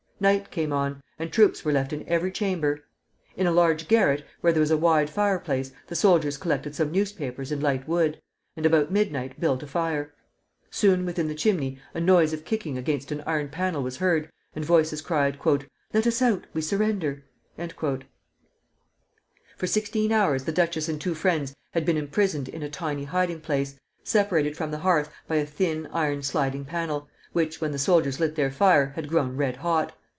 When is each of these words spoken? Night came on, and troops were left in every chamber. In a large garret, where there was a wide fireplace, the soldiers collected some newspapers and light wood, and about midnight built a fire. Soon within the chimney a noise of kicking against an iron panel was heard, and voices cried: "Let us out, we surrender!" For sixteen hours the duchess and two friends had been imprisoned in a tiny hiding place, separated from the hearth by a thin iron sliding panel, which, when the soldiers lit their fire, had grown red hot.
Night 0.21 0.51
came 0.51 0.71
on, 0.71 1.01
and 1.17 1.33
troops 1.33 1.65
were 1.65 1.71
left 1.71 1.91
in 1.91 2.07
every 2.07 2.29
chamber. 2.31 2.83
In 3.35 3.47
a 3.47 3.51
large 3.51 3.87
garret, 3.87 4.23
where 4.41 4.53
there 4.53 4.59
was 4.59 4.69
a 4.69 4.77
wide 4.77 5.09
fireplace, 5.09 5.71
the 5.87 5.95
soldiers 5.95 6.37
collected 6.37 6.75
some 6.75 6.91
newspapers 6.91 7.51
and 7.51 7.63
light 7.63 7.87
wood, 7.87 8.21
and 8.55 8.63
about 8.63 8.91
midnight 8.91 9.39
built 9.39 9.63
a 9.63 9.65
fire. 9.65 10.13
Soon 10.69 11.07
within 11.07 11.27
the 11.27 11.33
chimney 11.33 11.79
a 11.95 11.99
noise 11.99 12.33
of 12.33 12.45
kicking 12.45 12.77
against 12.77 13.11
an 13.11 13.23
iron 13.25 13.49
panel 13.49 13.81
was 13.81 13.97
heard, 13.97 14.31
and 14.55 14.63
voices 14.63 15.01
cried: 15.01 15.39
"Let 15.91 16.05
us 16.05 16.21
out, 16.21 16.45
we 16.53 16.61
surrender!" 16.61 17.23
For 19.57 19.65
sixteen 19.65 20.11
hours 20.11 20.43
the 20.43 20.51
duchess 20.51 20.87
and 20.87 21.01
two 21.01 21.15
friends 21.15 21.55
had 21.71 21.83
been 21.83 21.97
imprisoned 21.97 22.47
in 22.47 22.61
a 22.61 22.69
tiny 22.69 23.05
hiding 23.05 23.41
place, 23.41 23.79
separated 24.03 24.55
from 24.55 24.69
the 24.69 24.77
hearth 24.85 25.09
by 25.27 25.37
a 25.37 25.47
thin 25.47 25.87
iron 25.91 26.21
sliding 26.21 26.63
panel, 26.65 27.07
which, 27.33 27.59
when 27.59 27.71
the 27.71 27.79
soldiers 27.79 28.19
lit 28.19 28.35
their 28.35 28.51
fire, 28.51 28.89
had 28.95 29.09
grown 29.09 29.35
red 29.35 29.55
hot. 29.55 29.97